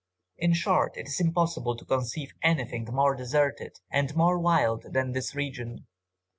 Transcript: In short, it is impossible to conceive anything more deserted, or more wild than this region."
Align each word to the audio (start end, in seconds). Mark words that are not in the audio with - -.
In 0.39 0.53
short, 0.55 0.97
it 0.97 1.05
is 1.07 1.19
impossible 1.19 1.77
to 1.77 1.85
conceive 1.85 2.33
anything 2.41 2.85
more 2.91 3.13
deserted, 3.13 3.81
or 3.93 4.03
more 4.15 4.39
wild 4.39 4.83
than 4.93 5.11
this 5.11 5.35
region." 5.35 5.85